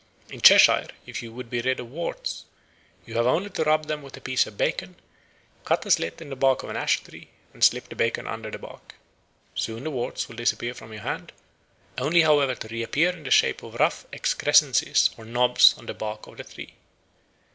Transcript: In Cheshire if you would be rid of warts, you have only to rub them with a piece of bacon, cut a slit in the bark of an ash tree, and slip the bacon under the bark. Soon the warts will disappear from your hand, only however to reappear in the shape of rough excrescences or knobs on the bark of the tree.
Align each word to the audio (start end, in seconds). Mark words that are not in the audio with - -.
In 0.31 0.41
Cheshire 0.41 0.87
if 1.05 1.21
you 1.21 1.31
would 1.31 1.47
be 1.47 1.61
rid 1.61 1.79
of 1.79 1.91
warts, 1.91 2.45
you 3.05 3.13
have 3.13 3.27
only 3.27 3.51
to 3.51 3.63
rub 3.63 3.85
them 3.85 4.01
with 4.01 4.17
a 4.17 4.19
piece 4.19 4.47
of 4.47 4.57
bacon, 4.57 4.95
cut 5.63 5.85
a 5.85 5.91
slit 5.91 6.19
in 6.19 6.29
the 6.31 6.35
bark 6.35 6.63
of 6.63 6.71
an 6.71 6.75
ash 6.75 7.03
tree, 7.03 7.29
and 7.53 7.63
slip 7.63 7.87
the 7.87 7.95
bacon 7.95 8.25
under 8.25 8.49
the 8.49 8.57
bark. 8.57 8.95
Soon 9.53 9.83
the 9.83 9.91
warts 9.91 10.27
will 10.27 10.37
disappear 10.37 10.73
from 10.73 10.91
your 10.91 11.03
hand, 11.03 11.31
only 11.99 12.21
however 12.23 12.55
to 12.55 12.67
reappear 12.69 13.11
in 13.11 13.21
the 13.21 13.29
shape 13.29 13.61
of 13.61 13.75
rough 13.75 14.07
excrescences 14.11 15.11
or 15.19 15.23
knobs 15.25 15.75
on 15.77 15.85
the 15.85 15.93
bark 15.93 16.25
of 16.25 16.37
the 16.37 16.45
tree. 16.45 16.73